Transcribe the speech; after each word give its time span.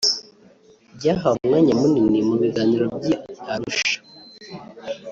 byahawe 0.97 1.35
umwanya 1.41 1.73
munini 1.81 2.19
mu 2.27 2.35
biganiro 2.41 2.85
by’i 2.99 3.13
Arusha 3.53 3.99